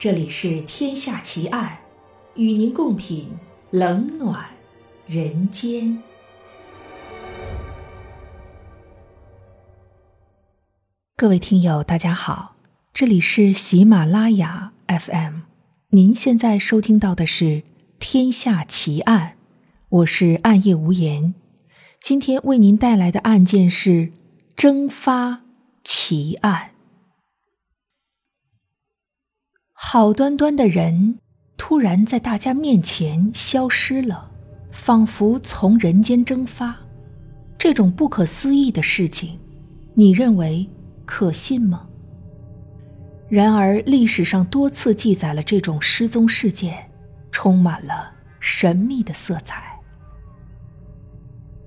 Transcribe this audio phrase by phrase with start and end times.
[0.00, 1.76] 这里是《天下奇案》，
[2.40, 3.32] 与您共品
[3.68, 4.46] 冷暖
[5.06, 6.02] 人间。
[11.14, 12.56] 各位听友，大家好，
[12.94, 15.40] 这里是喜马拉雅 FM，
[15.90, 17.44] 您现在收听到的是
[17.98, 19.32] 《天下奇案》，
[19.90, 21.34] 我是暗夜无言。
[22.00, 24.14] 今天为您带来的案件是
[24.56, 25.42] 蒸发
[25.84, 26.69] 奇案。
[29.82, 31.18] 好端端的人，
[31.56, 34.30] 突然在大家面前消失了，
[34.70, 36.76] 仿佛从人间蒸发。
[37.56, 39.40] 这种不可思议的事情，
[39.94, 40.68] 你认为
[41.06, 41.88] 可信吗？
[43.30, 46.90] 然而，历史上多次记载了这种失踪事件，
[47.32, 49.80] 充满了神秘的色彩。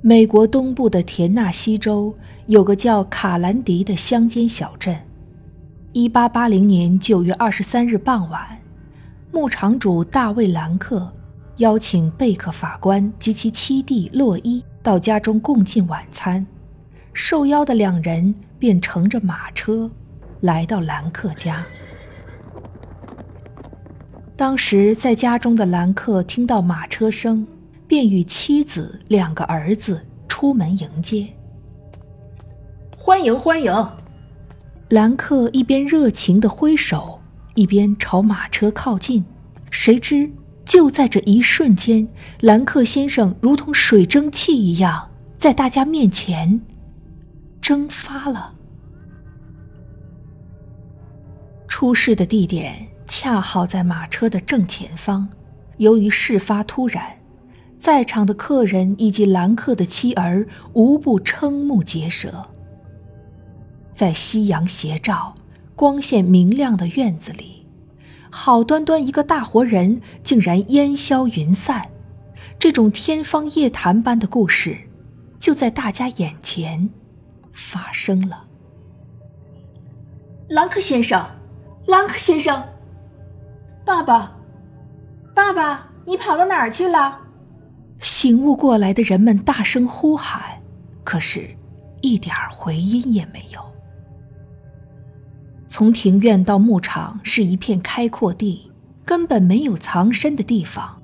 [0.00, 4.98] 美国东部的田纳西州有个叫卡兰迪的乡间小镇。
[6.00, 8.56] 一八八零年九月二十三日傍晚，
[9.32, 11.12] 牧场主大卫·兰克
[11.56, 16.46] 邀请贝克法官及其妻弟洛伊到家中共进晚餐。
[17.12, 19.90] 受邀的两人便乘着马车
[20.42, 21.66] 来到兰克家。
[24.36, 27.44] 当时在家中的兰克听到马车声。
[27.88, 31.26] 便与妻子、两个儿子出门迎接。
[32.94, 33.72] 欢迎欢迎！
[34.88, 37.20] 兰克一边热情的挥手，
[37.54, 39.22] 一边朝马车靠近。
[39.70, 40.30] 谁知
[40.64, 42.08] 就在这一瞬间，
[42.40, 46.60] 兰克先生如同水蒸气一样，在大家面前
[47.60, 48.54] 蒸发了。
[51.68, 55.28] 出事的地点恰好在马车的正前方。
[55.76, 57.14] 由于事发突然。
[57.78, 62.44] 在场的客人以及兰克的妻儿无不瞠目结舌。
[63.98, 65.34] 在夕阳斜照、
[65.74, 67.66] 光线明亮的院子里，
[68.30, 71.90] 好端端一个大活人竟然烟消云散。
[72.60, 74.78] 这种天方夜谭般的故事，
[75.40, 76.90] 就在大家眼前
[77.52, 78.44] 发生了。
[80.48, 81.26] 兰克先生，
[81.88, 82.62] 兰克先生，
[83.84, 84.32] 爸爸，
[85.34, 87.18] 爸爸，你跑到哪儿去了？
[87.98, 90.62] 醒悟过来的人们大声呼喊，
[91.02, 91.50] 可是，
[92.00, 93.67] 一点回音也没有。
[95.68, 98.72] 从庭院到牧场是一片开阔地，
[99.04, 101.00] 根本没有藏身的地方。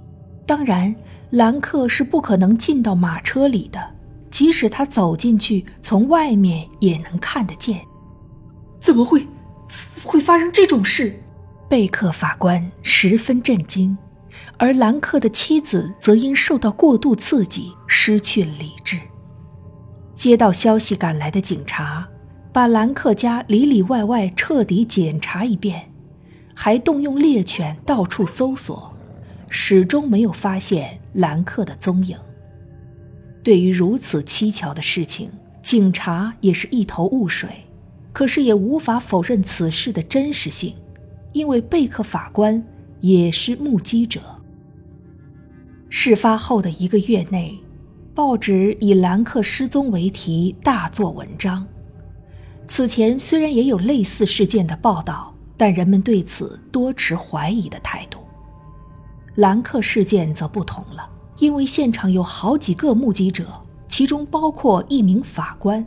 [0.46, 0.94] 当然，
[1.30, 3.94] 兰克是不可能进到马车里的，
[4.30, 7.78] 即使他走进去，从外面也能看得见。
[8.80, 9.28] 怎么会，
[10.02, 11.14] 会发生这种事？
[11.68, 13.96] 贝克法官十分震惊。
[14.56, 18.98] 而兰克的妻子则因受到过度刺激失去了理智。
[20.14, 22.06] 接到消息赶来的警察，
[22.54, 25.90] 把兰克家里里外外彻底检查一遍，
[26.54, 28.94] 还动用猎犬到处搜索，
[29.50, 32.16] 始终没有发现兰克的踪影。
[33.42, 35.28] 对于如此蹊跷的事情，
[35.62, 37.50] 警察也是一头雾水，
[38.12, 40.76] 可是也无法否认此事的真实性，
[41.32, 42.64] 因为贝克法官
[43.00, 44.20] 也是目击者。
[45.88, 47.58] 事发后的一个月内，
[48.14, 51.66] 报纸以兰克失踪为题大做文章。
[52.66, 58.18] 此前虽然也有类似事件的报道，但人们对此多持怀疑的态度。
[59.36, 61.08] 兰克事件则不同了，
[61.38, 63.46] 因为现场有好几个目击者，
[63.88, 65.86] 其中包括一名法官，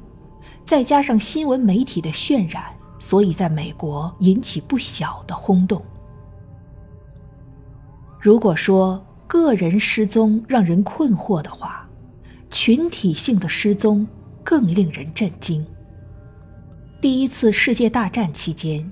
[0.66, 2.64] 再加上新闻媒体的渲染，
[3.00, 5.82] 所以在美国引起不小的轰动。
[8.20, 11.88] 如果说，个人失踪让人困惑的话，
[12.52, 14.06] 群体性的失踪
[14.44, 15.66] 更令人震惊。
[17.00, 18.92] 第一次世界大战期间，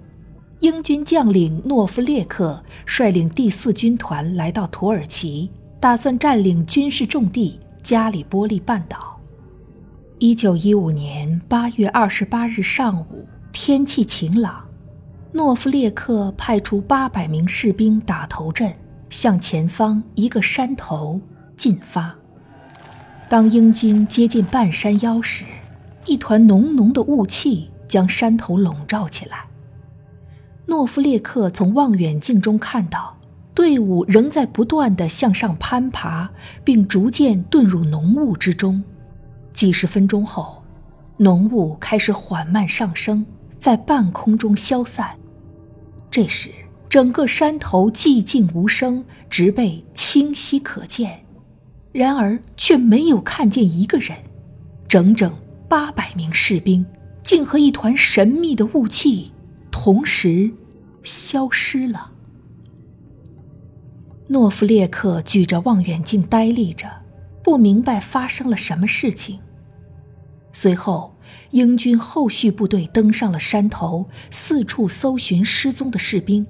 [0.59, 5.49] 英军将领诺夫列克率领第四军团来到土耳其，
[5.79, 9.19] 打算占领军事重地加里波利半岛。
[10.19, 14.63] 一九一五年八月二十八日上午，天气晴朗，
[15.31, 18.71] 诺夫列克派出八百名士兵打头阵。
[19.07, 21.21] 向前方一个山头
[21.55, 22.13] 进发。
[23.29, 25.45] 当英军接近半山腰时，
[26.05, 29.45] 一团浓浓的雾气将山头笼罩起来。
[30.65, 33.15] 诺夫列克从望远镜中看到，
[33.53, 36.29] 队伍仍在不断地向上攀爬，
[36.63, 38.83] 并逐渐遁入浓雾之中。
[39.53, 40.61] 几十分钟后，
[41.17, 43.25] 浓雾开始缓慢上升，
[43.57, 45.11] 在半空中消散。
[46.09, 46.49] 这时，
[46.89, 51.19] 整个山头寂静无声，植被清晰可见，
[51.91, 54.17] 然而却没有看见一个人。
[54.87, 55.33] 整整
[55.67, 56.85] 八百名士兵
[57.25, 59.31] 竟和一团神秘的雾气
[59.71, 60.51] 同时
[61.03, 62.11] 消失了。
[64.27, 66.87] 诺夫列克举着望远镜呆立着，
[67.43, 69.39] 不明白发生了什么事情。
[70.51, 71.15] 随后，
[71.49, 76.45] 英军后续部队登上了山头，四处搜寻失踪的士兵。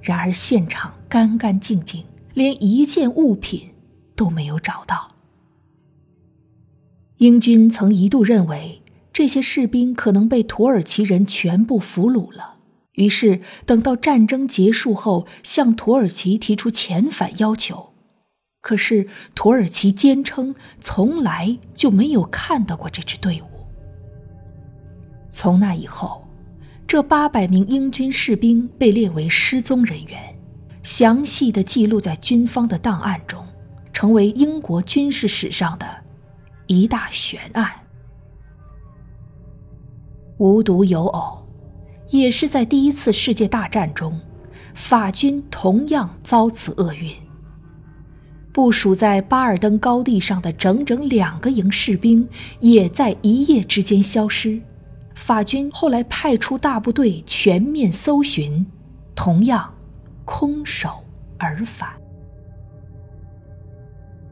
[0.00, 3.70] 然而，现场干干净净，连一件物品
[4.16, 5.12] 都没有找到。
[7.18, 8.82] 英军曾一度认为
[9.16, 12.56] 这些士兵可能被土耳其人全部俘虏了，
[12.96, 17.94] 于是等到战争结束后，向土耳其提出遣返要求。
[18.60, 23.46] 可是土耳其坚称从来就没有看到过这支队伍。
[25.30, 26.28] 从那以后，
[26.86, 30.36] 这八百名英军士兵被列为失踪人员，
[30.82, 33.42] 详细的记录在军方的档案中，
[33.94, 35.86] 成为英国军事史上的
[36.66, 37.70] 一大悬案。
[40.38, 41.46] 无独有偶，
[42.10, 44.20] 也是在第一次世界大战中，
[44.74, 47.10] 法军同样遭此厄运。
[48.52, 52.26] 部署在巴尔登高地上的整整两个营士兵，
[52.60, 54.60] 也在一夜之间消失。
[55.14, 58.66] 法军后来派出大部队全面搜寻，
[59.14, 59.72] 同样
[60.26, 60.90] 空手
[61.38, 61.88] 而返。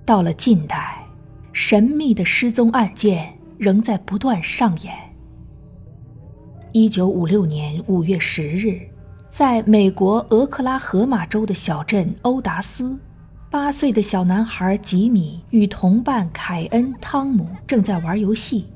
[0.04, 1.02] 到了近代，
[1.52, 5.03] 神秘的失踪案件仍在不断上演。
[6.76, 8.80] 一九五六年五月十日，
[9.30, 12.98] 在美国俄克拉荷马州的小镇欧达斯。
[13.48, 18.66] 八岁的小男孩吉米与同伴凯恩、汤姆正在玩游戏。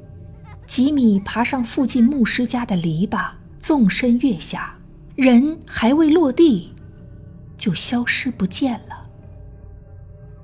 [0.65, 4.73] 吉米爬上附近牧师家的篱笆，纵身跃下，
[5.17, 6.73] 人还未落地，
[7.56, 9.09] 就消失不见了。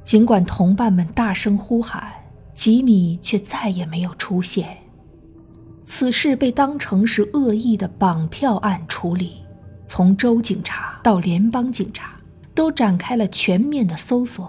[0.02, 2.12] 尽管同伴们大声呼喊，
[2.52, 4.76] 吉米却再也没有出现。
[5.84, 9.42] 此事被当成是恶意的绑票案处理，
[9.86, 12.12] 从州警察到联邦警察。
[12.56, 14.48] 都展开了全面的搜索，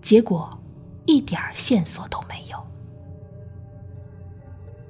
[0.00, 0.58] 结果
[1.06, 2.58] 一点线索都没有。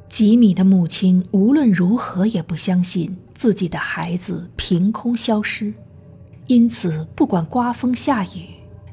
[0.09, 5.75] 吉米的母亲无论如何也不相信自己的孩子凭空消失，
[6.47, 8.49] 因此不管刮风下雨，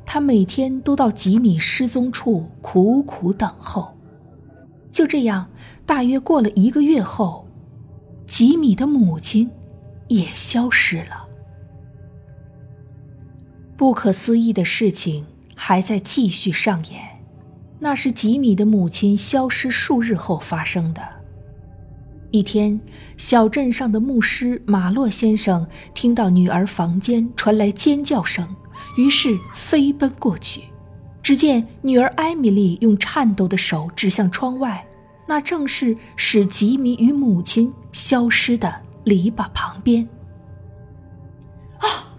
[0.05, 3.97] 他每天都到吉米失踪处苦苦等候。
[4.99, 5.49] 就这样，
[5.85, 7.47] 大约过了一个月后，
[8.27, 9.49] 吉米的母亲
[10.09, 11.25] 也消失了。
[13.77, 15.25] 不可思议的事情
[15.55, 17.01] 还在继续上演，
[17.79, 21.01] 那是吉米的母亲消失数日后发生的。
[22.31, 22.77] 一天，
[23.15, 28.53] 小镇上的牧师马洛先生听到女儿房间传来尖叫声，
[28.97, 30.63] 于是飞奔过去。
[31.23, 34.85] 只见女儿艾米丽用颤抖的手指向窗外，
[35.29, 40.09] 那正是使吉米与母亲消失的篱笆旁边。
[41.77, 42.17] 啊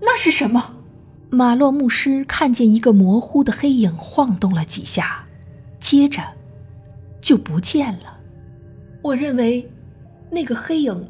[0.00, 0.74] 那是什么？
[1.30, 5.24] 马洛牧师看见一个模糊的黑影晃动了几下，
[5.78, 6.20] 接着
[7.20, 8.18] 就不见了。
[9.02, 9.70] 我认为
[10.28, 11.08] 那个黑影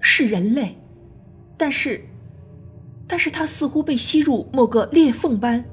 [0.00, 0.76] 是人类，
[1.56, 2.04] 但是，
[3.06, 5.64] 但是他似乎被吸入某个裂缝般，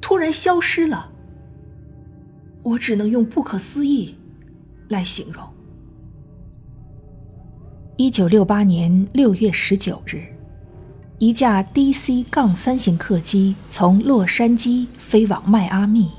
[0.00, 1.10] 突然消失了。
[2.62, 4.14] 我只能用不可思议
[4.90, 5.42] 来形容。
[7.96, 10.22] 一九六八年六月十九日。
[11.18, 16.10] 一架 DC- 杠三型客机从洛杉矶飞往迈阿密。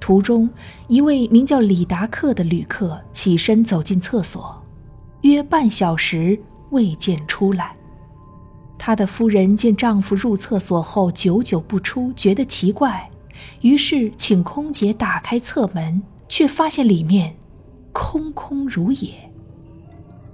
[0.00, 0.48] 途中，
[0.88, 4.62] 一位名叫李达克的旅客起身走进厕所，
[5.20, 7.76] 约半小时未见出来。
[8.78, 13.10] 他的夫人见丈夫入厕所后久久不出，觉得奇怪，
[13.60, 17.36] 于是请空姐打开侧门，却发现里面
[17.94, 19.14] 空空如也。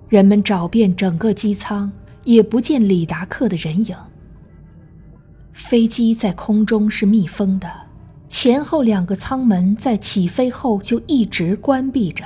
[0.08, 1.92] 人们找遍整个机舱。
[2.24, 3.96] 也不见李达克的人影。
[5.52, 7.66] 飞机在空中是密封的，
[8.28, 12.24] 前后两个舱门在起飞后就一直关闭着，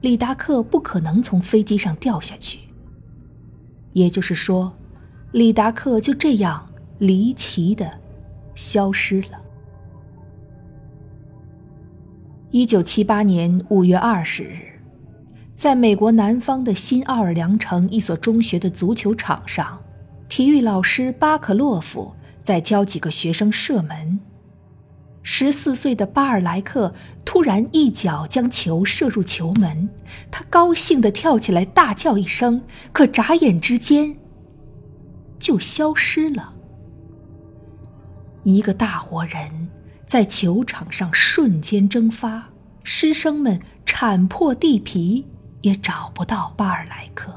[0.00, 2.58] 李达克不可能从飞机上掉下去。
[3.92, 4.72] 也就是说，
[5.32, 6.66] 李达克就这样
[6.98, 7.90] 离奇的
[8.54, 9.40] 消失了。
[12.50, 14.56] 一九七八年五月二十日。
[15.54, 19.78] 在美国南方的新奥尔良城一所中学的足球场上，
[20.30, 24.18] 体育老师巴克洛夫在教几个学生射门。
[25.22, 29.86] 十四岁的巴尔莱克突然一脚将球射入球门，
[30.30, 32.62] 他高兴地跳起来，大叫一声，
[32.92, 34.16] 可眨眼之间
[35.38, 36.54] 就消失了。
[38.42, 39.68] 一个大活人
[40.08, 42.48] 在球场上瞬间蒸发，
[42.82, 45.24] 师生们铲破地皮。
[45.62, 47.32] 也找不到巴尔莱克。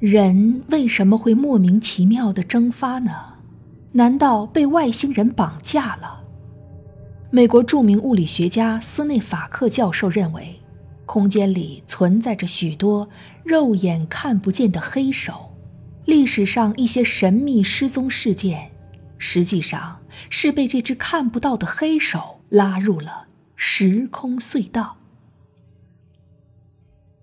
[0.00, 3.12] 人为什么会莫名其妙的蒸发呢？
[3.92, 6.20] 难道被外星人绑架了？
[7.30, 10.60] 美国著名物理学家斯内法克教授认为，
[11.06, 13.08] 空间里存在着许多
[13.44, 15.54] 肉眼看不见的黑手。
[16.04, 18.72] 历史上一些神秘失踪事件，
[19.18, 24.96] 实际上是被这只看不到的黑手拉入了时空隧道。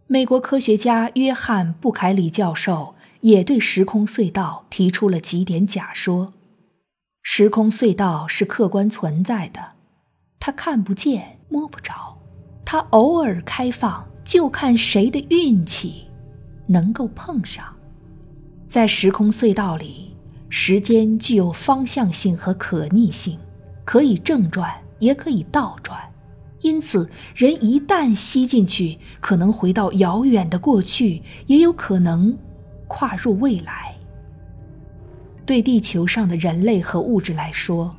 [0.08, 6.34] 美国科学家约翰·布凯里教授也对时空隧道提出了几点假说：
[7.22, 9.72] 时空隧道是客观存在的。
[10.40, 12.18] 它看不见摸不着，
[12.66, 16.06] 它偶尔开放，就看谁的运气
[16.68, 17.66] 能够碰上。
[18.68, 20.13] 在时空隧道里，
[20.56, 23.40] 时间具有方向性和可逆性，
[23.84, 26.00] 可以正转，也可以倒转。
[26.62, 32.38] 因此，人一旦吸进去，可能回到遥远的过去，也有可能
[32.88, 33.96] 跨入未来。
[35.44, 37.94] 对地球上的人类和物质来说，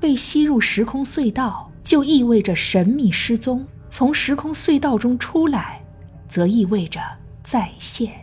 [0.00, 1.70] 被吸入时空隧道。
[1.84, 5.84] 就意味着神秘失踪，从时空隧道中出来，
[6.26, 7.00] 则意味着
[7.42, 8.21] 再现。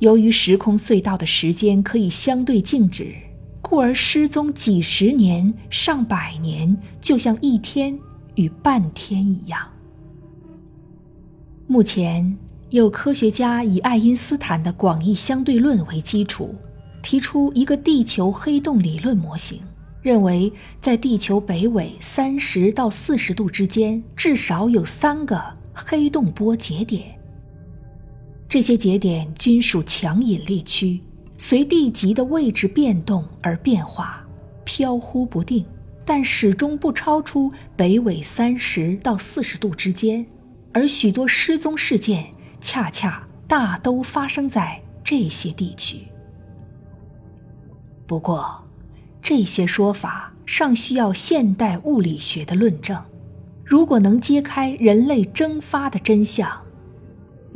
[0.00, 3.14] 由于时空隧道的时间可以相对静止，
[3.62, 7.98] 故而失踪几十年、上百年，就像一天
[8.34, 9.60] 与半天一样。
[11.66, 12.36] 目前，
[12.70, 16.54] 有科学家以爱因斯坦的广义相对论为基础，
[17.02, 19.60] 提出一个地球黑洞理论模型。
[20.02, 27.18] 认为，在地球北纬三十到四十度之间，至少有三个黑洞波节点。
[28.48, 31.00] 这些节点均属强引力区，
[31.36, 34.24] 随地极的位置变动而变化，
[34.64, 35.64] 飘忽不定，
[36.04, 40.24] 但始终不超出北纬三十到四十度之间。
[40.72, 42.26] 而许多失踪事件，
[42.60, 45.98] 恰恰大都发生在这些地区。
[48.06, 48.62] 不过，
[49.22, 53.02] 这些说法尚需要现代物理学的论证。
[53.64, 56.63] 如果能揭开人类蒸发的真相，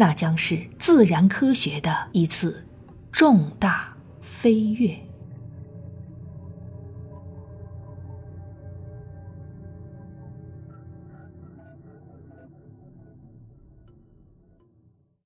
[0.00, 2.64] 那将是自然科学的一次
[3.11, 5.08] 重大飞跃。